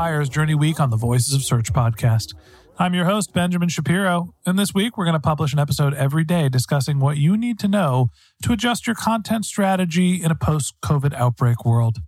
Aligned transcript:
Buyer's 0.00 0.30
Journey 0.30 0.54
Week 0.54 0.80
on 0.80 0.88
the 0.88 0.96
Voices 0.96 1.34
of 1.34 1.42
Search 1.42 1.74
podcast. 1.74 2.32
I'm 2.78 2.94
your 2.94 3.04
host, 3.04 3.34
Benjamin 3.34 3.68
Shapiro, 3.68 4.34
and 4.46 4.58
this 4.58 4.72
week 4.72 4.96
we're 4.96 5.04
going 5.04 5.12
to 5.12 5.20
publish 5.20 5.52
an 5.52 5.58
episode 5.58 5.92
every 5.92 6.24
day 6.24 6.48
discussing 6.48 7.00
what 7.00 7.18
you 7.18 7.36
need 7.36 7.58
to 7.58 7.68
know 7.68 8.08
to 8.42 8.54
adjust 8.54 8.86
your 8.86 8.96
content 8.96 9.44
strategy 9.44 10.14
in 10.14 10.30
a 10.30 10.34
post 10.34 10.72
COVID 10.82 11.12
outbreak 11.12 11.66
world. 11.66 11.98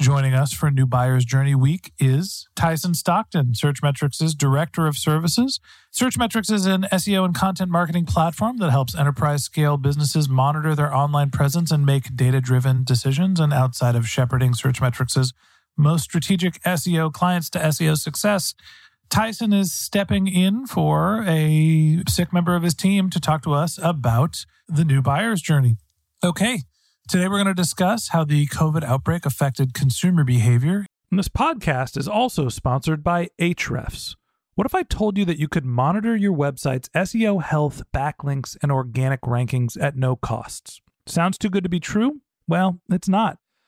Joining 0.00 0.34
us 0.34 0.52
for 0.52 0.70
New 0.70 0.86
Buyer's 0.86 1.24
Journey 1.24 1.56
Week 1.56 1.92
is 1.98 2.46
Tyson 2.54 2.94
Stockton, 2.94 3.54
Searchmetrics' 3.54 4.38
Director 4.38 4.86
of 4.86 4.96
Services. 4.96 5.58
Searchmetrics 5.92 6.50
is 6.50 6.64
an 6.64 6.86
SEO 6.92 7.24
and 7.24 7.34
content 7.34 7.72
marketing 7.72 8.06
platform 8.06 8.58
that 8.58 8.70
helps 8.70 8.94
enterprise 8.94 9.42
scale 9.42 9.76
businesses 9.76 10.28
monitor 10.28 10.76
their 10.76 10.94
online 10.94 11.30
presence 11.32 11.72
and 11.72 11.84
make 11.84 12.14
data 12.14 12.40
driven 12.40 12.84
decisions. 12.84 13.40
And 13.40 13.52
outside 13.52 13.96
of 13.96 14.06
shepherding 14.06 14.52
Searchmetrics' 14.52 15.32
most 15.76 16.04
strategic 16.04 16.62
SEO 16.62 17.12
clients 17.12 17.50
to 17.50 17.58
SEO 17.58 17.96
success, 17.96 18.54
Tyson 19.10 19.52
is 19.52 19.72
stepping 19.72 20.26
in 20.26 20.66
for 20.66 21.22
a 21.26 22.02
sick 22.08 22.32
member 22.32 22.54
of 22.54 22.62
his 22.62 22.74
team 22.74 23.10
to 23.10 23.20
talk 23.20 23.42
to 23.42 23.52
us 23.52 23.78
about 23.82 24.46
the 24.68 24.84
new 24.84 25.02
buyer's 25.02 25.42
journey. 25.42 25.76
Okay, 26.24 26.60
today 27.08 27.28
we're 27.28 27.42
going 27.42 27.46
to 27.46 27.54
discuss 27.54 28.08
how 28.08 28.24
the 28.24 28.46
COVID 28.46 28.82
outbreak 28.84 29.26
affected 29.26 29.74
consumer 29.74 30.24
behavior. 30.24 30.86
And 31.10 31.18
this 31.18 31.28
podcast 31.28 31.98
is 31.98 32.08
also 32.08 32.48
sponsored 32.48 33.04
by 33.04 33.28
Ahrefs. 33.38 34.14
What 34.54 34.66
if 34.66 34.74
I 34.74 34.82
told 34.82 35.18
you 35.18 35.24
that 35.26 35.38
you 35.38 35.48
could 35.48 35.64
monitor 35.64 36.16
your 36.16 36.34
website's 36.34 36.88
SEO 36.90 37.42
health, 37.42 37.82
backlinks, 37.94 38.56
and 38.62 38.72
organic 38.72 39.22
rankings 39.22 39.80
at 39.80 39.96
no 39.96 40.16
costs? 40.16 40.80
Sounds 41.06 41.36
too 41.36 41.50
good 41.50 41.64
to 41.64 41.70
be 41.70 41.80
true? 41.80 42.20
Well, 42.48 42.80
it's 42.90 43.08
not, 43.08 43.38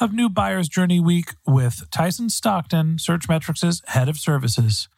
of 0.00 0.12
New 0.12 0.28
Buyer's 0.28 0.68
Journey 0.68 1.00
Week 1.00 1.34
with 1.46 1.90
Tyson 1.90 2.30
Stockton, 2.30 2.96
Searchmetrics' 2.96 3.86
head 3.88 4.08
of 4.08 4.16
services. 4.16 4.88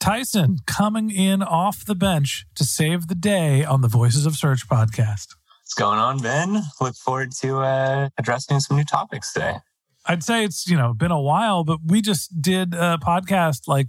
Tyson 0.00 0.58
coming 0.66 1.10
in 1.10 1.42
off 1.42 1.84
the 1.84 1.94
bench 1.94 2.46
to 2.54 2.64
save 2.64 3.08
the 3.08 3.14
day 3.14 3.64
on 3.64 3.80
the 3.80 3.88
Voices 3.88 4.26
of 4.26 4.36
Search 4.36 4.68
podcast. 4.68 5.34
What's 5.62 5.74
going 5.76 5.98
on, 5.98 6.18
Ben? 6.20 6.62
Look 6.80 6.94
forward 6.94 7.32
to 7.40 7.58
uh, 7.58 8.08
addressing 8.16 8.60
some 8.60 8.76
new 8.76 8.84
topics 8.84 9.32
today. 9.32 9.56
I'd 10.06 10.22
say 10.22 10.44
it's, 10.44 10.66
you 10.66 10.76
know, 10.76 10.94
been 10.94 11.10
a 11.10 11.20
while, 11.20 11.64
but 11.64 11.80
we 11.84 12.00
just 12.00 12.40
did 12.40 12.72
a 12.74 12.98
podcast 13.02 13.66
like 13.66 13.88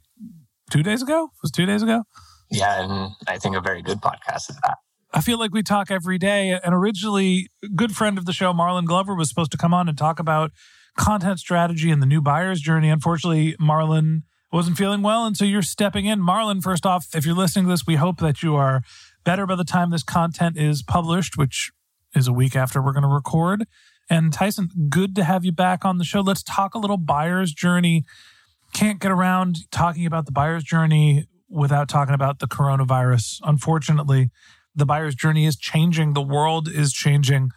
two 0.70 0.84
days 0.84 1.02
ago. 1.02 1.26
It 1.26 1.42
was 1.42 1.52
two 1.52 1.66
days 1.66 1.81
ago. 1.81 2.04
Yeah, 2.52 2.84
and 2.84 3.12
I 3.28 3.38
think 3.38 3.56
a 3.56 3.62
very 3.62 3.81
good 3.81 4.02
podcast 4.02 4.50
is 4.50 4.58
that. 4.64 4.78
I 5.12 5.22
feel 5.22 5.40
like 5.40 5.53
we 5.53 5.64
talk 5.64 5.90
every 5.90 6.18
day. 6.18 6.59
And 6.64 6.74
originally, 6.74 7.50
good 7.75 7.96
friend 7.96 8.18
of 8.18 8.25
the 8.25 8.34
show, 8.34 8.53
Marlon 8.53 8.86
Glover, 8.86 9.16
was 9.16 9.30
supposed 9.30 9.52
to 9.52 9.58
come 9.58 9.74
on 9.74 9.90
and 9.90 9.97
talk 9.97 10.20
about 10.20 10.52
content 10.97 11.40
strategy 11.40 11.90
and 11.90 12.02
the 12.02 12.06
new 12.06 12.22
buyer's 12.22 12.62
journey. 12.62 12.90
Unfortunately, 12.90 13.56
Marlon 13.59 14.24
wasn't 14.52 14.78
feeling 14.78 15.02
well. 15.02 15.25
And 15.25 15.36
so 15.36 15.46
you're 15.46 15.62
stepping 15.62 16.06
in. 16.06 16.19
Marlon, 16.19 16.62
first 16.62 16.86
off, 16.86 17.08
if 17.16 17.25
you're 17.25 17.36
listening 17.36 17.66
to 17.66 17.72
this, 17.72 17.88
we 17.88 17.96
hope 17.96 18.19
that 18.19 18.44
you 18.44 18.56
are 18.56 18.84
better 19.24 19.46
by 19.46 19.56
the 19.56 19.64
time 19.64 19.90
this 19.90 20.03
content 20.03 20.58
is 20.58 20.84
published, 20.84 21.38
which 21.38 21.72
is 22.16 22.28
a 22.28 22.34
week 22.34 22.56
after 22.56 22.81
we're 22.81 22.94
going 22.94 23.03
to 23.03 23.09
record. 23.09 23.66
And 24.09 24.34
Tyson, 24.34 24.69
good 24.90 25.16
to 25.16 25.24
have 25.24 25.46
you 25.46 25.52
back 25.52 25.86
on 25.86 25.98
the 25.98 26.03
show. 26.03 26.22
Let's 26.22 26.44
talk 26.44 26.74
a 26.74 26.80
little 26.80 26.98
buyer's 26.98 27.53
journey. 27.53 28.06
Can't 28.74 29.00
get 29.00 29.12
around 29.12 29.72
talking 29.72 30.06
about 30.06 30.25
the 30.25 30.31
buyer's 30.31 30.64
journey 30.64 31.25
without 31.48 31.88
talking 31.90 32.16
about 32.16 32.40
the 32.40 32.48
coronavirus. 32.48 33.40
Unfortunately, 33.44 34.30
the 34.79 34.85
buyer's 34.85 35.16
journey 35.16 35.45
is 35.45 35.56
changing. 35.57 36.13
The 36.13 36.22
world 36.22 36.67
is 36.67 36.94
changing. 36.94 37.51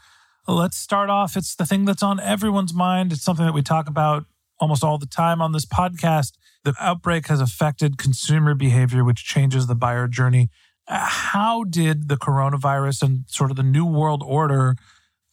Let's 0.47 0.77
start 0.77 1.09
off. 1.09 1.37
It's 1.37 1.55
the 1.55 1.65
thing 1.66 1.84
that's 1.84 2.03
on 2.03 2.19
everyone's 2.19 2.75
mind. 2.75 3.12
It's 3.12 3.22
something 3.22 3.47
that 3.47 3.55
we 3.55 3.62
talk 3.62 3.88
about 3.88 4.25
almost 4.59 4.84
all 4.84 4.99
the 4.99 5.06
time 5.06 5.41
on 5.41 5.53
this 5.53 5.65
podcast. 5.65 6.32
The 6.65 6.75
outbreak 6.78 7.27
has 7.28 7.41
affected 7.41 7.99
consumer 7.99 8.55
behavior, 8.55 9.05
which 9.05 9.25
changes 9.25 9.66
the 9.66 9.75
buyer 9.75 10.09
journey. 10.09 10.50
How 10.87 11.65
did 11.65 12.09
the 12.09 12.16
coronavirus 12.16 13.03
and 13.03 13.25
sort 13.28 13.50
of 13.50 13.56
the 13.56 13.62
new 13.62 13.84
world 13.84 14.22
order 14.25 14.77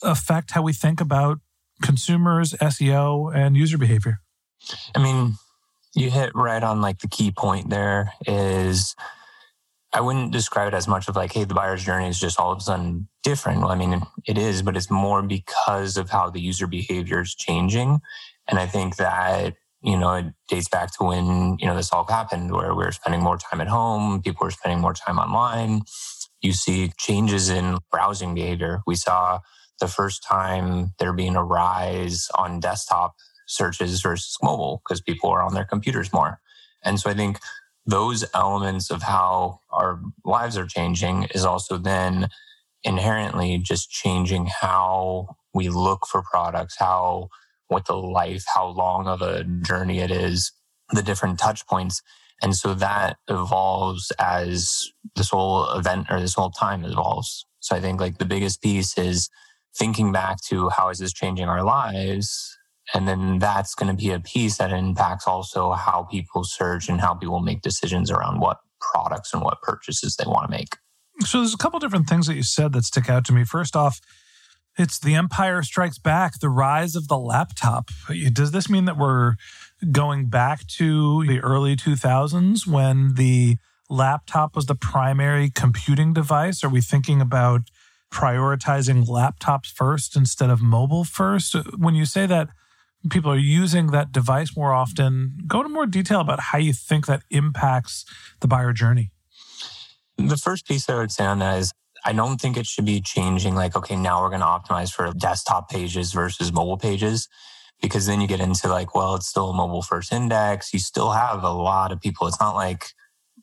affect 0.04 0.52
how 0.52 0.62
we 0.62 0.74
think 0.74 1.02
about 1.02 1.40
consumers, 1.82 2.54
SEO, 2.54 3.36
and 3.36 3.58
user 3.58 3.78
behavior? 3.78 4.20
I 4.96 5.02
mean, 5.02 5.36
you 5.96 6.12
hit 6.12 6.32
right 6.36 6.64
on 6.64 6.82
like 6.82 7.00
the 7.00 7.08
key 7.08 7.32
point 7.32 7.70
there 7.70 8.14
is 8.28 8.96
I 9.92 10.02
wouldn't 10.02 10.32
describe 10.32 10.68
it 10.68 10.76
as 10.76 10.88
much 10.88 11.08
of 11.08 11.16
like, 11.16 11.34
hey, 11.34 11.46
the 11.46 11.56
buyer's 11.56 11.84
journey 11.84 12.08
is 12.08 12.20
just 12.20 12.40
all 12.40 12.52
of 12.52 12.60
a 12.60 12.62
sudden 12.62 13.08
different. 13.24 13.62
Well, 13.62 13.72
I 13.72 13.76
mean, 13.76 14.02
it 14.28 14.38
is, 14.38 14.62
but 14.62 14.78
it's 14.78 14.92
more 14.92 15.24
because 15.24 15.98
of 15.98 16.10
how 16.12 16.30
the 16.30 16.40
user 16.40 16.68
behavior 16.68 17.22
is 17.22 17.34
changing. 17.34 18.00
And 18.48 18.60
I 18.60 18.68
think 18.68 18.98
that, 18.98 19.56
you 19.82 19.98
know, 19.98 20.14
it 20.14 20.26
dates 20.48 20.70
back 20.70 20.96
to 20.98 21.06
when, 21.06 21.58
you 21.60 21.66
know, 21.66 21.76
this 21.76 21.92
all 21.92 22.06
happened 22.06 22.52
where 22.52 22.76
we 22.76 22.84
were 22.84 22.92
spending 22.92 23.24
more 23.24 23.38
time 23.38 23.62
at 23.62 23.68
home, 23.68 24.22
people 24.22 24.46
were 24.46 24.52
spending 24.52 24.80
more 24.80 24.94
time 24.94 25.18
online. 25.18 25.82
You 26.42 26.54
see 26.54 26.92
changes 26.98 27.50
in 27.50 27.80
browsing 27.92 28.36
behavior. 28.36 28.82
We 28.86 28.96
saw 28.96 29.40
the 29.80 29.88
first 29.88 30.24
time 30.24 30.94
there 31.00 31.14
being 31.14 31.36
a 31.36 31.44
rise 31.44 32.28
on 32.38 32.60
desktop 32.60 33.16
searches 33.48 34.02
versus 34.02 34.38
mobile 34.44 34.82
because 34.84 35.02
people 35.02 35.30
are 35.32 35.42
on 35.42 35.56
their 35.56 35.66
computers 35.66 36.14
more. 36.14 36.40
And 36.84 37.00
so 37.00 37.10
I 37.10 37.14
think 37.14 37.40
those 37.90 38.26
elements 38.36 38.92
of 38.92 39.04
how 39.04 39.60
our 39.72 40.02
lives 40.26 40.58
are 40.58 40.68
changing 40.68 41.26
is 41.36 41.46
also 41.46 41.78
then 41.78 42.30
inherently 42.84 43.58
just 43.58 43.90
changing 43.92 44.48
how 44.62 45.36
we 45.54 45.70
look 45.70 46.08
for 46.08 46.24
products, 46.24 46.76
how 46.80 47.30
what 47.68 47.86
the 47.88 47.96
life, 47.96 48.44
how 48.56 48.68
long 48.68 49.08
of 49.08 49.22
a 49.22 49.44
journey 49.44 50.00
it 50.00 50.12
is. 50.12 50.52
the 50.92 51.04
different 51.04 51.40
touch 51.40 51.68
points. 51.68 52.02
And 52.42 52.56
so 52.56 52.74
that 52.76 53.18
evolves 53.30 54.12
as 54.20 54.92
this 55.16 55.30
whole 55.30 55.70
event 55.72 56.08
or 56.10 56.20
this 56.20 56.36
whole 56.36 56.52
time 56.52 56.86
evolves. 56.86 57.46
So 57.60 57.76
I 57.76 57.82
think 57.82 58.02
like 58.02 58.18
the 58.18 58.26
biggest 58.26 58.62
piece 58.62 58.98
is 58.98 59.30
thinking 59.78 60.12
back 60.12 60.42
to 60.50 60.70
how 60.70 60.90
is 60.90 61.00
this 61.00 61.14
changing 61.14 61.48
our 61.48 61.64
lives? 61.64 62.59
And 62.94 63.08
then 63.08 63.40
that's 63.40 63.76
going 63.76 63.96
to 63.96 63.96
be 63.96 64.12
a 64.12 64.20
piece 64.20 64.58
that 64.58 64.72
impacts 64.72 65.28
also 65.28 65.74
how 65.74 66.04
people 66.04 66.44
search 66.44 66.90
and 66.90 67.00
how 67.02 67.14
people 67.14 67.40
make 67.40 67.62
decisions 67.62 68.10
around 68.10 68.40
what 68.40 68.58
products 68.80 69.34
and 69.34 69.44
what 69.44 69.62
purchases 69.62 70.16
they 70.16 70.26
want 70.26 70.50
to 70.50 70.58
make. 70.58 70.78
So 71.26 71.40
there's 71.40 71.54
a 71.54 71.58
couple 71.58 71.80
different 71.80 72.08
things 72.08 72.28
that 72.28 72.36
you 72.36 72.44
said 72.44 72.74
that 72.74 72.86
stick 72.86 73.10
out 73.10 73.26
to 73.26 73.34
me. 73.34 73.44
First 73.44 73.76
off, 73.76 74.00
it's 74.78 75.00
the 75.00 75.16
Empire 75.16 75.62
Strikes 75.62 75.98
Back, 76.00 76.40
the 76.40 76.50
rise 76.50 76.96
of 76.96 77.10
the 77.10 77.18
laptop. 77.18 77.90
Does 78.32 78.52
this 78.52 78.70
mean 78.70 78.86
that 78.86 78.98
we're 78.98 79.36
going 79.92 80.28
back 80.28 80.66
to 80.78 81.26
the 81.26 81.40
early 81.42 81.76
2000s 81.76 82.66
when 82.66 83.16
the 83.16 83.58
laptop 83.90 84.56
was 84.56 84.68
the 84.68 84.76
primary 84.76 85.50
computing 85.50 86.14
device? 86.14 86.64
Are 86.64 86.70
we 86.70 86.82
thinking 86.82 87.20
about 87.20 87.64
prioritizing 88.12 89.06
laptops 89.08 89.68
first 89.68 90.16
instead 90.16 90.50
of 90.50 90.62
mobile 90.62 91.04
first? 91.04 91.56
When 91.78 91.96
you 91.96 92.06
say 92.06 92.26
that 92.28 92.50
people 93.10 93.32
are 93.32 93.38
using 93.38 93.88
that 93.88 94.12
device 94.12 94.56
more 94.56 94.74
often, 94.74 95.38
go 95.48 95.60
into 95.60 95.70
more 95.70 95.86
detail 95.86 96.20
about 96.20 96.40
how 96.40 96.58
you 96.58 96.74
think 96.74 97.06
that 97.06 97.24
impacts 97.30 98.06
the 98.42 98.48
buyer 98.48 98.74
journey. 98.74 99.12
The 100.18 100.38
first 100.38 100.68
piece 100.68 100.90
I 100.90 100.96
would 100.96 101.12
say 101.12 101.26
on 101.26 101.40
that 101.40 101.60
is 101.60 101.72
I 102.06 102.14
don't 102.14 102.40
think 102.40 102.58
it 102.58 102.66
should 102.66 102.86
be 102.86 103.02
changing 103.02 103.56
like, 103.56 103.76
okay, 103.76 103.96
now 103.96 104.22
we're 104.22 104.30
going 104.30 104.42
to 104.42 104.46
optimize 104.46 104.92
for 104.92 105.12
desktop 105.14 105.70
pages 105.70 106.12
versus 106.14 106.52
mobile 106.52 106.78
pages. 106.78 107.28
Because 107.82 108.06
then 108.08 108.20
you 108.20 108.28
get 108.28 108.42
into 108.42 108.68
like, 108.68 108.94
well, 108.94 109.16
it's 109.16 109.28
still 109.28 109.52
a 109.52 109.54
mobile 109.54 109.82
first 109.82 110.12
index. 110.12 110.74
You 110.74 110.80
still 110.80 111.12
have 111.12 111.44
a 111.44 111.52
lot 111.52 111.94
of 111.94 112.02
people. 112.02 112.28
It's 112.28 112.40
not 112.40 112.56
like 112.56 112.88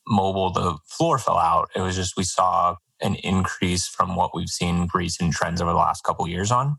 mobile, 0.06 0.50
the 0.50 0.76
floor 0.85 1.19
fell 1.19 1.38
out. 1.38 1.70
It 1.75 1.81
was 1.81 1.97
just 1.97 2.17
we 2.19 2.25
saw 2.25 2.76
an 3.00 3.14
increase 3.17 3.88
from 3.88 4.14
what 4.14 4.35
we've 4.35 4.49
seen 4.49 4.88
recent 4.94 5.32
trends 5.32 5.62
over 5.62 5.73
the 5.73 5.79
last 5.79 6.05
couple 6.05 6.29
years 6.29 6.50
on. 6.50 6.76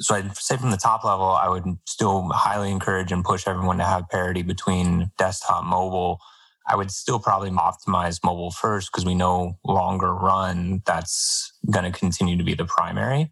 So 0.00 0.14
I'd 0.14 0.34
say 0.36 0.56
from 0.56 0.70
the 0.70 0.76
top 0.78 1.04
level, 1.04 1.26
I 1.26 1.48
would 1.48 1.66
still 1.86 2.28
highly 2.30 2.70
encourage 2.70 3.12
and 3.12 3.24
push 3.24 3.46
everyone 3.46 3.78
to 3.78 3.84
have 3.84 4.08
parity 4.08 4.42
between 4.42 5.10
desktop, 5.18 5.64
mobile, 5.64 6.20
I 6.66 6.76
would 6.76 6.90
still 6.90 7.18
probably 7.18 7.50
optimize 7.50 8.20
mobile 8.24 8.50
first 8.50 8.90
because 8.92 9.04
we 9.04 9.14
know 9.14 9.58
longer 9.64 10.14
run 10.14 10.82
that's 10.86 11.52
going 11.70 11.90
to 11.90 11.98
continue 11.98 12.36
to 12.36 12.44
be 12.44 12.54
the 12.54 12.64
primary. 12.64 13.30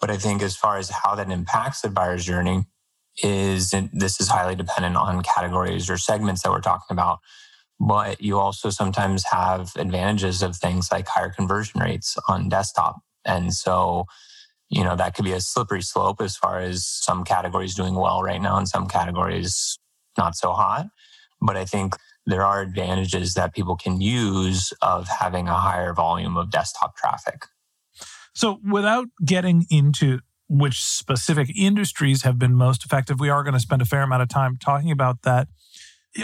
But 0.00 0.10
I 0.10 0.16
think 0.16 0.42
as 0.42 0.56
far 0.56 0.78
as 0.78 0.88
how 0.90 1.14
that 1.16 1.30
impacts 1.30 1.80
the 1.80 1.88
buyer's 1.88 2.24
journey 2.24 2.66
is 3.22 3.74
this 3.92 4.20
is 4.20 4.28
highly 4.28 4.54
dependent 4.54 4.96
on 4.96 5.22
categories 5.22 5.90
or 5.90 5.98
segments 5.98 6.42
that 6.42 6.52
we're 6.52 6.60
talking 6.60 6.94
about. 6.94 7.18
But 7.80 8.20
you 8.20 8.38
also 8.38 8.70
sometimes 8.70 9.24
have 9.32 9.72
advantages 9.76 10.42
of 10.42 10.56
things 10.56 10.92
like 10.92 11.08
higher 11.08 11.30
conversion 11.30 11.80
rates 11.80 12.16
on 12.28 12.48
desktop. 12.48 13.00
And 13.24 13.52
so, 13.52 14.06
you 14.70 14.84
know, 14.84 14.96
that 14.96 15.14
could 15.14 15.24
be 15.24 15.32
a 15.32 15.40
slippery 15.40 15.82
slope 15.82 16.20
as 16.20 16.36
far 16.36 16.60
as 16.60 16.86
some 16.86 17.24
categories 17.24 17.74
doing 17.74 17.94
well 17.94 18.22
right 18.22 18.40
now 18.40 18.58
and 18.58 18.68
some 18.68 18.86
categories 18.86 19.78
not 20.16 20.36
so 20.36 20.52
hot. 20.52 20.86
But 21.40 21.56
I 21.56 21.64
think 21.64 21.96
there 22.26 22.44
are 22.44 22.60
advantages 22.60 23.34
that 23.34 23.54
people 23.54 23.76
can 23.76 24.00
use 24.00 24.72
of 24.82 25.08
having 25.08 25.48
a 25.48 25.54
higher 25.54 25.94
volume 25.94 26.36
of 26.36 26.50
desktop 26.50 26.96
traffic. 26.96 27.46
So, 28.34 28.60
without 28.68 29.06
getting 29.24 29.66
into 29.70 30.20
which 30.48 30.82
specific 30.82 31.50
industries 31.56 32.22
have 32.22 32.38
been 32.38 32.54
most 32.54 32.84
effective, 32.84 33.20
we 33.20 33.30
are 33.30 33.42
going 33.42 33.54
to 33.54 33.60
spend 33.60 33.82
a 33.82 33.86
fair 33.86 34.02
amount 34.02 34.22
of 34.22 34.28
time 34.28 34.58
talking 34.58 34.90
about 34.90 35.22
that. 35.22 35.48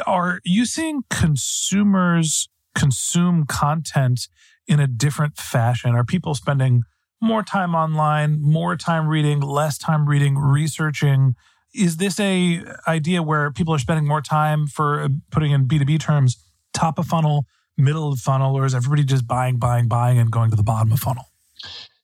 Are 0.07 0.41
you 0.45 0.67
seeing 0.67 1.03
consumers 1.09 2.49
consume 2.75 3.47
content 3.47 4.29
in 4.67 4.81
a 4.81 4.87
different 4.87 5.37
fashion? 5.37 5.95
Are 5.95 6.05
people 6.05 6.35
spending 6.35 6.83
more 7.25 7.43
time 7.43 7.75
online, 7.75 8.41
more 8.41 8.77
time 8.77 9.09
reading, 9.09 9.41
less 9.41 9.79
time 9.79 10.09
reading, 10.09 10.37
researching? 10.37 11.35
is 11.75 11.97
this 11.97 12.21
a 12.21 12.63
idea 12.87 13.23
where 13.23 13.51
people 13.51 13.75
are 13.75 13.79
spending 13.79 14.07
more 14.07 14.23
time 14.23 14.67
for 14.67 15.03
uh, 15.03 15.09
putting 15.31 15.51
in 15.51 15.67
b2b 15.67 15.99
terms 16.01 16.43
top 16.73 16.99
of 16.99 17.07
funnel 17.07 17.47
middle 17.77 18.13
of 18.13 18.19
funnel 18.21 18.57
or 18.57 18.65
is 18.65 18.75
everybody 18.75 19.03
just 19.05 19.27
buying 19.27 19.57
buying 19.57 19.89
buying 19.89 20.19
and 20.19 20.31
going 20.31 20.51
to 20.51 20.57
the 20.57 20.63
bottom 20.63 20.93
of 20.93 21.01
funnel? 21.01 21.25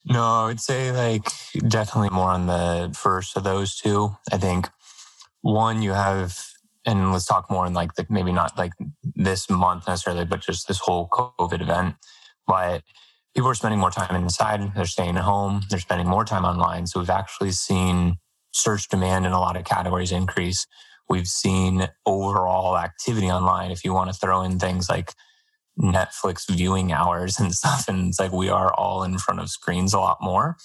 No 0.05 0.23
i 0.23 0.47
would 0.47 0.61
say 0.61 0.91
like 0.91 1.29
definitely 1.69 2.11
more 2.11 2.31
on 2.31 2.47
the 2.47 2.95
first 2.99 3.37
of 3.37 3.45
those 3.45 3.77
two. 3.77 4.17
I 4.33 4.39
think 4.39 4.69
one 5.43 5.83
you 5.83 5.93
have 5.93 6.39
and 6.85 7.13
let's 7.13 7.27
talk 7.27 7.51
more 7.51 7.67
in 7.67 7.75
like 7.75 7.95
the, 7.95 8.07
maybe 8.09 8.33
not 8.33 8.59
like 8.59 8.73
this 9.15 9.49
month 9.49 9.87
necessarily 9.87 10.25
but 10.25 10.41
just 10.41 10.67
this 10.67 10.81
whole 10.81 11.09
covid 11.09 11.61
event. 11.61 11.95
But 12.47 12.83
people 13.35 13.49
are 13.51 13.55
spending 13.55 13.81
more 13.81 13.91
time 13.91 14.15
inside 14.15 14.75
they're 14.75 14.85
staying 14.85 15.17
at 15.17 15.25
home 15.25 15.63
they're 15.71 15.79
spending 15.79 16.07
more 16.07 16.25
time 16.25 16.45
online 16.45 16.87
so 16.87 17.01
we've 17.01 17.11
actually 17.11 17.51
seen 17.51 18.17
search 18.53 18.89
demand 18.89 19.27
in 19.27 19.33
a 19.33 19.41
lot 19.41 19.57
of 19.57 19.65
categories 19.65 20.13
increase. 20.13 20.67
We've 21.09 21.27
seen 21.27 21.89
overall 22.07 22.77
activity 22.77 23.31
online. 23.31 23.71
If 23.71 23.85
you 23.85 23.93
want 23.93 24.13
to 24.13 24.19
throw 24.19 24.43
in 24.43 24.59
things 24.59 24.89
like 24.89 25.13
Netflix 25.79 26.49
viewing 26.49 26.93
hours 26.93 27.39
and 27.39 27.53
stuff, 27.55 27.89
and 27.89 28.09
it's 28.09 28.21
like 28.21 28.33
we 28.33 28.49
are 28.49 28.73
all 28.75 29.03
in 29.03 29.19
front 29.19 29.41
of 29.41 29.49
screens 29.51 29.95
a 29.95 30.01
lot 30.01 30.19
more. 30.21 30.57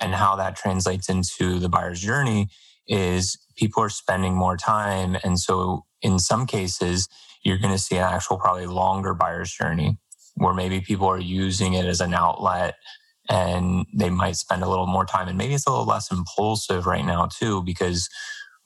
And 0.00 0.14
how 0.14 0.36
that 0.36 0.56
translates 0.56 1.08
into 1.08 1.58
the 1.58 1.68
buyer's 1.68 2.00
journey 2.00 2.48
is 2.86 3.36
people 3.56 3.82
are 3.82 3.88
spending 3.88 4.34
more 4.34 4.56
time. 4.56 5.16
And 5.24 5.38
so 5.40 5.84
in 6.00 6.20
some 6.20 6.46
cases, 6.46 7.08
you're 7.42 7.58
going 7.58 7.72
to 7.72 7.78
see 7.78 7.96
an 7.96 8.04
actual 8.04 8.38
probably 8.38 8.66
longer 8.66 9.12
buyer's 9.14 9.52
journey 9.52 9.98
where 10.38 10.54
maybe 10.54 10.80
people 10.80 11.06
are 11.06 11.20
using 11.20 11.74
it 11.74 11.84
as 11.84 12.00
an 12.00 12.14
outlet 12.14 12.76
and 13.28 13.84
they 13.94 14.10
might 14.10 14.36
spend 14.36 14.62
a 14.62 14.68
little 14.68 14.86
more 14.86 15.04
time 15.04 15.28
and 15.28 15.36
maybe 15.36 15.54
it's 15.54 15.66
a 15.66 15.70
little 15.70 15.84
less 15.84 16.10
impulsive 16.10 16.86
right 16.86 17.04
now 17.04 17.26
too 17.26 17.62
because 17.62 18.08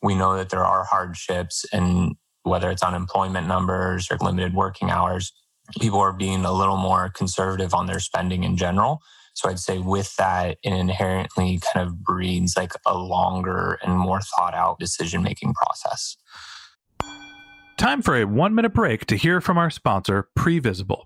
we 0.01 0.15
know 0.15 0.35
that 0.35 0.49
there 0.49 0.63
are 0.63 0.85
hardships 0.85 1.65
and 1.73 2.15
whether 2.43 2.69
it's 2.69 2.83
unemployment 2.83 3.47
numbers 3.47 4.07
or 4.09 4.17
limited 4.17 4.53
working 4.53 4.89
hours 4.89 5.33
people 5.79 5.99
are 5.99 6.13
being 6.13 6.45
a 6.45 6.51
little 6.51 6.77
more 6.77 7.09
conservative 7.09 7.73
on 7.73 7.87
their 7.87 7.99
spending 7.99 8.43
in 8.43 8.57
general. 8.57 9.01
So 9.35 9.49
i'd 9.49 9.59
say 9.59 9.79
with 9.79 10.15
that 10.17 10.57
it 10.63 10.73
inherently 10.73 11.59
kind 11.73 11.87
of 11.87 12.03
breeds 12.03 12.55
like 12.55 12.73
a 12.85 12.97
longer 12.97 13.79
and 13.81 13.97
more 13.97 14.21
thought 14.21 14.53
out 14.53 14.79
decision 14.79 15.23
making 15.23 15.53
process. 15.53 16.17
Time 17.77 18.01
for 18.01 18.15
a 18.15 18.25
one 18.25 18.53
minute 18.53 18.73
break 18.73 19.05
to 19.07 19.15
hear 19.15 19.41
from 19.41 19.57
our 19.57 19.69
sponsor 19.69 20.29
previsible 20.37 21.05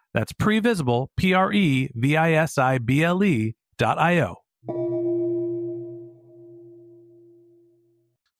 that's 0.13 0.33
previsible, 0.33 1.07
P 1.17 1.33
R 1.33 1.51
E 1.51 1.89
V 1.95 2.17
I 2.17 2.33
S 2.33 2.57
I 2.57 2.77
B 2.77 3.03
L 3.03 3.23
E 3.23 3.55
dot 3.77 3.97
I 3.97 4.19
O. 4.21 4.35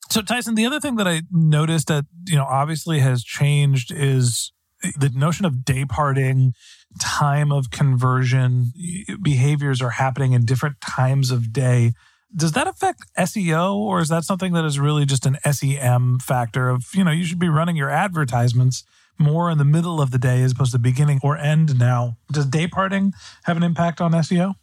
So 0.10 0.22
Tyson, 0.22 0.56
the 0.56 0.66
other 0.66 0.82
thing 0.82 0.98
that 0.98 1.08
I 1.08 1.22
noticed 1.32 1.88
that, 1.88 2.06
you 2.28 2.36
know, 2.36 2.44
obviously 2.44 3.00
has 3.00 3.24
changed 3.24 3.94
is 3.96 4.52
the 4.98 5.10
notion 5.10 5.46
of 5.46 5.64
day 5.64 5.86
parting, 5.86 6.54
time 7.00 7.52
of 7.52 7.72
conversion, 7.72 8.74
behaviors 9.22 9.82
are 9.82 9.92
happening 9.92 10.34
in 10.34 10.44
different 10.44 10.82
times 10.82 11.32
of 11.32 11.54
day. 11.54 11.94
Does 12.36 12.52
that 12.54 12.68
affect 12.68 13.04
SEO 13.18 13.76
or 13.76 14.02
is 14.02 14.10
that 14.10 14.26
something 14.26 14.52
that 14.54 14.66
is 14.66 14.80
really 14.80 15.06
just 15.06 15.26
an 15.26 15.38
SEM 15.50 16.20
factor 16.20 16.70
of, 16.70 16.88
you 16.94 17.06
know, 17.06 17.12
you 17.12 17.24
should 17.24 17.40
be 17.40 17.50
running 17.50 17.78
your 17.78 17.90
advertisements 17.90 18.84
more 19.18 19.50
in 19.52 19.58
the 19.58 19.66
middle 19.66 20.02
of 20.02 20.12
the 20.12 20.18
day 20.18 20.42
as 20.42 20.52
opposed 20.52 20.72
to 20.74 20.80
beginning 20.80 21.20
or 21.24 21.38
end 21.38 21.80
now? 21.80 22.18
Does 22.32 22.46
day 22.46 22.68
parting 22.68 23.14
have 23.44 23.58
an 23.58 23.64
impact 23.64 24.02
on 24.02 24.12
SEO? 24.12 24.56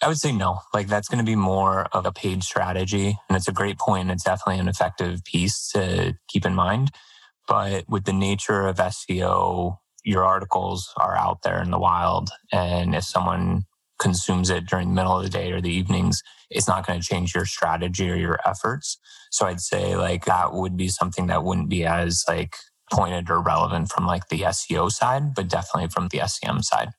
I 0.00 0.08
would 0.08 0.18
say 0.18 0.32
no. 0.32 0.60
Like 0.72 0.86
that's 0.86 1.08
going 1.08 1.18
to 1.18 1.28
be 1.28 1.36
more 1.36 1.86
of 1.92 2.06
a 2.06 2.12
paid 2.12 2.44
strategy. 2.44 3.18
And 3.28 3.36
it's 3.36 3.48
a 3.48 3.52
great 3.52 3.78
point. 3.78 4.10
It's 4.10 4.24
definitely 4.24 4.60
an 4.60 4.68
effective 4.68 5.24
piece 5.24 5.68
to 5.72 6.16
keep 6.28 6.46
in 6.46 6.54
mind. 6.54 6.92
But 7.48 7.88
with 7.88 8.04
the 8.04 8.12
nature 8.12 8.68
of 8.68 8.76
SEO, 8.76 9.78
your 10.04 10.24
articles 10.24 10.92
are 10.96 11.16
out 11.16 11.42
there 11.42 11.60
in 11.60 11.70
the 11.70 11.78
wild. 11.78 12.30
And 12.52 12.94
if 12.94 13.04
someone 13.04 13.64
consumes 13.98 14.50
it 14.50 14.66
during 14.66 14.88
the 14.88 14.94
middle 14.94 15.16
of 15.16 15.24
the 15.24 15.30
day 15.30 15.50
or 15.50 15.60
the 15.60 15.72
evenings, 15.72 16.22
it's 16.50 16.68
not 16.68 16.86
going 16.86 17.00
to 17.00 17.06
change 17.06 17.34
your 17.34 17.44
strategy 17.44 18.08
or 18.08 18.14
your 18.14 18.38
efforts. 18.46 18.98
So 19.30 19.46
I'd 19.46 19.60
say 19.60 19.96
like 19.96 20.24
that 20.26 20.52
would 20.52 20.76
be 20.76 20.88
something 20.88 21.26
that 21.26 21.42
wouldn't 21.42 21.68
be 21.68 21.84
as 21.84 22.24
like 22.28 22.56
pointed 22.90 23.30
or 23.30 23.40
relevant 23.40 23.90
from 23.90 24.06
like 24.06 24.28
the 24.28 24.40
SEO 24.40 24.90
side, 24.90 25.34
but 25.34 25.48
definitely 25.48 25.88
from 25.88 26.08
the 26.08 26.22
SEM 26.26 26.62
side. 26.62 26.90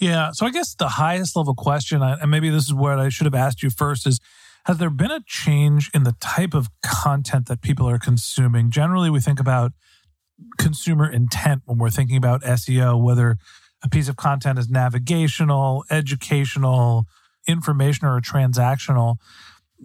Yeah. 0.00 0.30
So 0.32 0.46
I 0.46 0.50
guess 0.50 0.74
the 0.74 0.88
highest 0.88 1.36
level 1.36 1.54
question, 1.54 2.02
and 2.02 2.30
maybe 2.30 2.50
this 2.50 2.64
is 2.64 2.74
what 2.74 2.98
I 2.98 3.08
should 3.08 3.26
have 3.26 3.34
asked 3.34 3.62
you 3.62 3.70
first, 3.70 4.06
is 4.06 4.20
has 4.66 4.78
there 4.78 4.90
been 4.90 5.10
a 5.10 5.20
change 5.26 5.90
in 5.92 6.04
the 6.04 6.14
type 6.20 6.54
of 6.54 6.68
content 6.82 7.46
that 7.46 7.62
people 7.62 7.88
are 7.88 7.98
consuming? 7.98 8.70
Generally, 8.70 9.10
we 9.10 9.20
think 9.20 9.40
about 9.40 9.72
consumer 10.58 11.10
intent 11.10 11.62
when 11.66 11.78
we're 11.78 11.90
thinking 11.90 12.16
about 12.16 12.42
SEO, 12.42 13.00
whether 13.00 13.38
a 13.82 13.88
piece 13.88 14.08
of 14.08 14.16
content 14.16 14.58
is 14.58 14.68
navigational, 14.68 15.84
educational, 15.90 17.06
information, 17.48 18.06
or 18.06 18.20
transactional. 18.20 19.16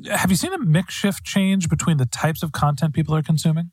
Have 0.10 0.30
you 0.30 0.36
seen 0.36 0.54
a 0.54 0.60
mix 0.60 0.94
shift 0.94 1.24
change 1.24 1.70
between 1.70 1.98
the 1.98 2.06
types 2.06 2.44
of 2.44 2.52
content 2.52 2.94
people 2.94 3.16
are 3.16 3.24
consuming? 3.24 3.72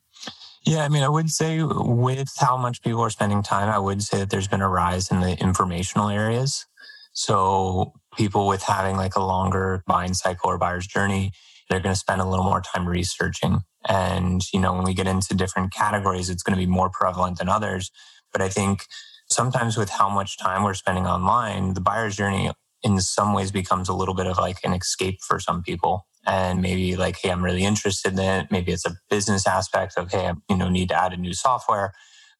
Yeah, 0.65 0.83
I 0.83 0.89
mean, 0.89 1.03
I 1.03 1.09
would 1.09 1.29
say 1.29 1.61
with 1.63 2.33
how 2.39 2.57
much 2.57 2.81
people 2.81 3.01
are 3.01 3.09
spending 3.11 3.43
time, 3.43 3.69
I 3.69 3.77
would 3.79 4.01
say 4.01 4.19
that 4.19 4.31
there's 4.31 4.47
been 4.47 4.61
a 4.61 4.69
rise 4.69 5.11
in 5.11 5.19
the 5.19 5.37
informational 5.39 6.09
areas. 6.09 6.65
So 7.13 7.93
people 8.17 8.47
with 8.47 8.63
having 8.63 8.97
like 8.97 9.15
a 9.15 9.23
longer 9.23 9.83
buying 9.87 10.15
cycle 10.15 10.49
or 10.49 10.57
buyer's 10.57 10.87
journey, 10.87 11.31
they're 11.69 11.79
going 11.79 11.93
to 11.93 11.99
spend 11.99 12.21
a 12.21 12.25
little 12.25 12.45
more 12.45 12.61
time 12.61 12.87
researching. 12.87 13.59
And, 13.87 14.41
you 14.53 14.59
know, 14.59 14.73
when 14.73 14.85
we 14.85 14.95
get 14.95 15.07
into 15.07 15.35
different 15.35 15.71
categories, 15.71 16.29
it's 16.29 16.43
going 16.43 16.57
to 16.57 16.65
be 16.65 16.71
more 16.71 16.89
prevalent 16.89 17.37
than 17.37 17.49
others. 17.49 17.91
But 18.31 18.41
I 18.41 18.49
think 18.49 18.85
sometimes 19.29 19.77
with 19.77 19.89
how 19.89 20.09
much 20.09 20.37
time 20.37 20.63
we're 20.63 20.73
spending 20.73 21.05
online, 21.05 21.75
the 21.75 21.81
buyer's 21.81 22.15
journey 22.15 22.51
in 22.83 22.99
some 23.01 23.33
ways 23.33 23.51
becomes 23.51 23.87
a 23.87 23.93
little 23.93 24.15
bit 24.15 24.27
of 24.27 24.37
like 24.37 24.57
an 24.63 24.73
escape 24.73 25.19
for 25.21 25.39
some 25.39 25.61
people 25.61 26.05
and 26.25 26.61
maybe 26.61 26.95
like, 26.95 27.17
hey, 27.21 27.29
I'm 27.29 27.43
really 27.43 27.63
interested 27.63 28.13
in 28.13 28.19
it. 28.19 28.47
Maybe 28.51 28.71
it's 28.71 28.85
a 28.85 28.97
business 29.09 29.47
aspect 29.47 29.93
of, 29.97 30.11
hey, 30.11 30.27
I 30.27 30.33
you 30.49 30.57
know 30.57 30.69
need 30.69 30.89
to 30.89 31.01
add 31.01 31.13
a 31.13 31.17
new 31.17 31.33
software. 31.33 31.93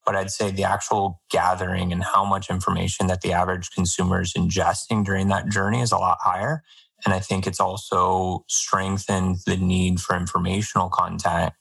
But 0.06 0.16
I'd 0.16 0.32
say 0.32 0.52
the 0.52 0.64
actual 0.64 1.22
gathering 1.32 1.92
and 1.92 2.04
how 2.04 2.26
much 2.26 2.50
information 2.50 3.08
that 3.08 3.22
the 3.22 3.34
average 3.34 3.72
consumer 3.72 4.22
is 4.22 4.34
ingesting 4.34 5.04
during 5.04 5.30
that 5.30 5.50
journey 5.50 5.82
is 5.82 5.92
a 5.92 5.98
lot 5.98 6.20
higher. 6.22 6.64
And 7.06 7.14
I 7.14 7.20
think 7.20 7.48
it's 7.48 7.60
also 7.60 8.46
strengthened 8.48 9.38
the 9.46 9.58
need 9.58 10.00
for 10.00 10.16
informational 10.16 10.90
content 10.90 11.54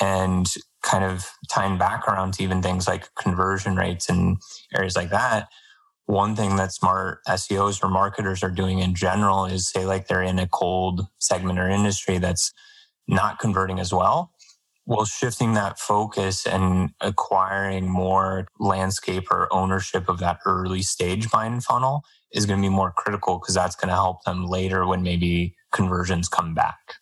and 0.00 0.46
kind 0.82 1.04
of 1.04 1.26
tying 1.50 1.78
back 1.78 2.08
around 2.08 2.34
to 2.34 2.42
even 2.42 2.62
things 2.62 2.88
like 2.88 3.14
conversion 3.14 3.76
rates 3.76 4.08
and 4.08 4.38
areas 4.74 4.96
like 4.96 5.10
that 5.10 5.48
one 6.06 6.36
thing 6.36 6.56
that 6.56 6.72
smart 6.72 7.20
SEOs 7.28 7.82
or 7.82 7.88
marketers 7.88 8.42
are 8.42 8.50
doing 8.50 8.80
in 8.80 8.94
general 8.94 9.44
is 9.44 9.68
say 9.68 9.86
like 9.86 10.08
they're 10.08 10.22
in 10.22 10.38
a 10.38 10.48
cold 10.48 11.06
segment 11.18 11.58
or 11.58 11.68
industry 11.68 12.18
that's 12.18 12.52
not 13.08 13.38
converting 13.38 13.78
as 13.78 13.92
well. 13.92 14.32
Well, 14.84 15.04
shifting 15.04 15.54
that 15.54 15.78
focus 15.78 16.44
and 16.44 16.90
acquiring 17.00 17.88
more 17.88 18.48
landscape 18.58 19.30
or 19.30 19.52
ownership 19.52 20.08
of 20.08 20.18
that 20.18 20.40
early 20.44 20.82
stage 20.82 21.30
buying 21.30 21.60
funnel 21.60 22.02
is 22.32 22.46
going 22.46 22.60
to 22.60 22.68
be 22.68 22.74
more 22.74 22.90
critical 22.90 23.38
because 23.38 23.54
that's 23.54 23.76
going 23.76 23.90
to 23.90 23.94
help 23.94 24.24
them 24.24 24.46
later 24.46 24.86
when 24.86 25.02
maybe 25.02 25.54
conversions 25.70 26.28
come 26.28 26.52
back. 26.52 26.96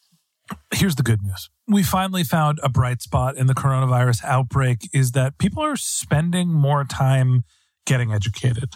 Here's 0.72 0.96
the 0.96 1.02
good 1.02 1.22
news. 1.22 1.48
We 1.66 1.82
finally 1.82 2.24
found 2.24 2.58
a 2.62 2.68
bright 2.68 3.00
spot 3.00 3.36
in 3.36 3.46
the 3.46 3.54
coronavirus 3.54 4.24
outbreak 4.24 4.90
is 4.92 5.12
that 5.12 5.38
people 5.38 5.62
are 5.62 5.76
spending 5.76 6.48
more 6.52 6.84
time 6.84 7.44
getting 7.86 8.12
educated. 8.12 8.74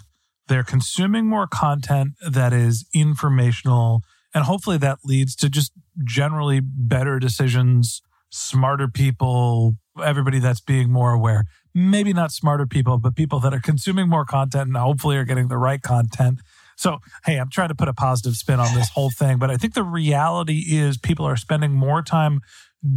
They're 0.48 0.64
consuming 0.64 1.26
more 1.26 1.46
content 1.46 2.12
that 2.28 2.52
is 2.52 2.86
informational. 2.94 4.02
And 4.34 4.44
hopefully 4.44 4.78
that 4.78 4.98
leads 5.04 5.34
to 5.36 5.48
just 5.48 5.72
generally 6.04 6.60
better 6.60 7.18
decisions, 7.18 8.02
smarter 8.30 8.88
people, 8.88 9.76
everybody 10.02 10.38
that's 10.38 10.60
being 10.60 10.90
more 10.90 11.12
aware. 11.12 11.44
Maybe 11.74 12.12
not 12.12 12.32
smarter 12.32 12.66
people, 12.66 12.98
but 12.98 13.16
people 13.16 13.40
that 13.40 13.54
are 13.54 13.60
consuming 13.60 14.08
more 14.08 14.24
content 14.24 14.68
and 14.68 14.76
hopefully 14.76 15.16
are 15.16 15.24
getting 15.24 15.48
the 15.48 15.58
right 15.58 15.80
content. 15.80 16.40
So, 16.76 16.98
hey, 17.24 17.36
I'm 17.36 17.50
trying 17.50 17.68
to 17.68 17.74
put 17.74 17.88
a 17.88 17.92
positive 17.92 18.34
spin 18.34 18.58
on 18.58 18.74
this 18.74 18.90
whole 18.90 19.10
thing, 19.10 19.38
but 19.38 19.50
I 19.50 19.56
think 19.56 19.74
the 19.74 19.84
reality 19.84 20.64
is 20.68 20.98
people 20.98 21.24
are 21.24 21.36
spending 21.36 21.72
more 21.72 22.02
time 22.02 22.40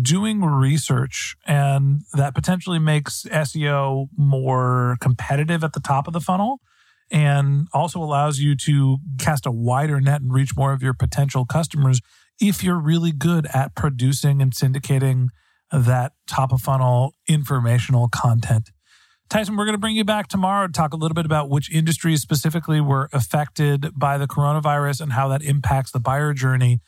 doing 0.01 0.41
research 0.41 1.35
and 1.45 2.01
that 2.13 2.35
potentially 2.35 2.79
makes 2.79 3.23
SEO 3.31 4.07
more 4.17 4.97
competitive 4.99 5.63
at 5.63 5.73
the 5.73 5.79
top 5.79 6.07
of 6.07 6.13
the 6.13 6.19
funnel 6.19 6.59
and 7.11 7.67
also 7.73 7.99
allows 8.01 8.39
you 8.39 8.55
to 8.55 8.97
cast 9.17 9.45
a 9.45 9.51
wider 9.51 9.99
net 10.01 10.21
and 10.21 10.33
reach 10.33 10.55
more 10.55 10.73
of 10.73 10.81
your 10.81 10.93
potential 10.93 11.45
customers 11.45 12.01
if 12.39 12.63
you're 12.63 12.79
really 12.79 13.11
good 13.11 13.47
at 13.53 13.75
producing 13.75 14.41
and 14.41 14.53
syndicating 14.53 15.27
that 15.71 16.13
top 16.27 16.51
of 16.51 16.61
funnel 16.61 17.13
informational 17.27 18.07
content. 18.07 18.69
Tyson, 19.29 19.57
we're 19.57 19.65
going 19.65 19.73
to 19.73 19.79
bring 19.79 19.95
you 19.95 20.05
back 20.05 20.27
tomorrow 20.27 20.67
to 20.67 20.73
talk 20.73 20.93
a 20.93 20.95
little 20.95 21.15
bit 21.15 21.25
about 21.25 21.49
which 21.49 21.69
industries 21.69 22.21
specifically 22.21 22.79
were 22.79 23.09
affected 23.11 23.91
by 23.93 24.17
the 24.17 24.27
coronavirus 24.27 25.01
and 25.01 25.13
how 25.13 25.27
that 25.27 25.41
impacts 25.41 25.91
the 25.91 25.99
buyer 25.99 26.33
journey. 26.33 26.79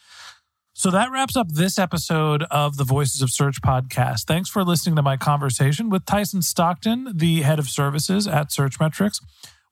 So 0.74 0.90
that 0.92 1.12
wraps 1.12 1.36
up 1.36 1.50
this 1.50 1.78
episode 1.78 2.44
of 2.44 2.78
the 2.78 2.86
Voices 2.86 3.22
of 3.22 3.30
Search 3.30 3.62
podcast. 3.62 4.24
Thanks 4.24 4.50
for 4.50 4.64
listening 4.64 4.96
to 4.96 5.02
my 5.02 5.18
conversation 5.18 5.90
with 5.90 6.06
Tyson 6.06 6.42
Stockton, 6.42 7.12
the 7.14 7.42
head 7.42 7.60
of 7.60 7.68
services 7.68 8.26
at 8.26 8.48
Searchmetrics. 8.48 9.20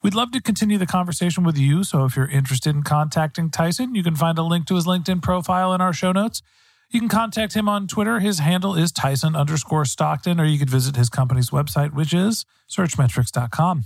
We'd 0.04 0.14
love 0.14 0.32
to 0.32 0.42
continue 0.42 0.78
the 0.78 0.86
conversation 0.86 1.44
with 1.44 1.58
you. 1.58 1.84
So 1.84 2.06
if 2.06 2.16
you're 2.16 2.30
interested 2.30 2.76
in 2.76 2.84
contacting 2.84 3.50
Tyson, 3.50 3.96
you 3.96 4.04
can 4.04 4.16
find 4.16 4.38
a 4.38 4.44
link 4.44 4.68
to 4.68 4.76
his 4.76 4.86
LinkedIn 4.86 5.22
profile 5.22 5.74
in 5.74 5.82
our 5.82 5.94
show 5.94 6.12
notes. 6.12 6.42
You 6.90 7.00
can 7.00 7.10
contact 7.10 7.54
him 7.54 7.68
on 7.68 7.88
Twitter. 7.88 8.20
His 8.20 8.40
handle 8.40 8.76
is 8.76 8.92
Tyson 8.92 9.36
underscore 9.36 9.86
Stockton, 9.86 10.40
or 10.40 10.46
you 10.46 10.58
could 10.58 10.70
visit 10.70 10.96
his 10.96 11.10
company's 11.10 11.50
website, 11.50 11.94
which 11.94 12.14
is 12.14 12.46
searchmetrics.com. 12.70 13.86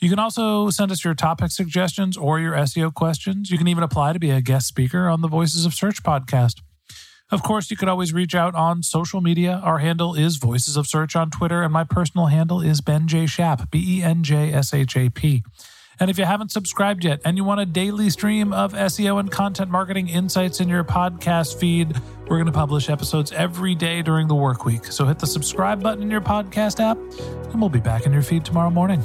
You 0.00 0.08
can 0.08 0.18
also 0.18 0.70
send 0.70 0.90
us 0.90 1.04
your 1.04 1.14
topic 1.14 1.50
suggestions 1.50 2.16
or 2.16 2.40
your 2.40 2.54
SEO 2.54 2.94
questions. 2.94 3.50
You 3.50 3.58
can 3.58 3.68
even 3.68 3.84
apply 3.84 4.14
to 4.14 4.18
be 4.18 4.30
a 4.30 4.40
guest 4.40 4.66
speaker 4.66 5.08
on 5.08 5.20
the 5.20 5.28
Voices 5.28 5.66
of 5.66 5.74
Search 5.74 6.02
podcast. 6.02 6.62
Of 7.30 7.42
course, 7.42 7.70
you 7.70 7.76
could 7.76 7.88
always 7.88 8.14
reach 8.14 8.34
out 8.34 8.54
on 8.54 8.82
social 8.82 9.20
media. 9.20 9.60
Our 9.62 9.78
handle 9.78 10.14
is 10.14 10.36
Voices 10.36 10.78
of 10.78 10.86
Search 10.86 11.14
on 11.14 11.30
Twitter, 11.30 11.62
and 11.62 11.70
my 11.70 11.84
personal 11.84 12.26
handle 12.26 12.62
is 12.62 12.80
Ben 12.80 13.08
J. 13.08 13.26
Shap, 13.26 13.70
B 13.70 13.98
E 13.98 14.02
N 14.02 14.22
J 14.22 14.52
S 14.54 14.72
H 14.72 14.96
A 14.96 15.10
P. 15.10 15.44
And 16.00 16.08
if 16.08 16.16
you 16.18 16.24
haven't 16.24 16.50
subscribed 16.50 17.04
yet 17.04 17.20
and 17.26 17.36
you 17.36 17.44
want 17.44 17.60
a 17.60 17.66
daily 17.66 18.08
stream 18.08 18.54
of 18.54 18.72
SEO 18.72 19.20
and 19.20 19.30
content 19.30 19.70
marketing 19.70 20.08
insights 20.08 20.60
in 20.60 20.68
your 20.70 20.82
podcast 20.82 21.60
feed, 21.60 21.94
we're 22.22 22.38
going 22.38 22.46
to 22.46 22.52
publish 22.52 22.88
episodes 22.88 23.32
every 23.32 23.74
day 23.74 24.00
during 24.00 24.26
the 24.26 24.34
work 24.34 24.64
week. 24.64 24.86
So 24.86 25.04
hit 25.04 25.18
the 25.18 25.26
subscribe 25.26 25.82
button 25.82 26.02
in 26.02 26.10
your 26.10 26.22
podcast 26.22 26.80
app, 26.80 26.96
and 27.52 27.60
we'll 27.60 27.68
be 27.68 27.80
back 27.80 28.06
in 28.06 28.14
your 28.14 28.22
feed 28.22 28.46
tomorrow 28.46 28.70
morning. 28.70 29.04